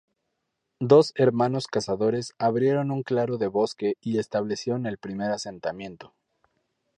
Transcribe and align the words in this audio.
Dos 0.79 1.11
hermanos 1.13 1.67
cazadores 1.67 2.33
abrieron 2.39 2.89
un 2.89 3.03
claro 3.03 3.37
de 3.37 3.45
bosque 3.45 3.97
y 4.01 4.17
establecieron 4.17 4.87
el 4.87 4.97
primer 4.97 5.29
asentamiento. 5.29 6.15